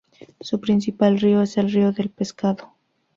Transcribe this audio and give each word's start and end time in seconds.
Su 0.39 0.59
principal 0.59 1.19
río 1.19 1.43
es 1.43 1.57
el 1.59 1.71
río 1.71 1.91
del 1.91 2.09
Pescado. 2.09 2.73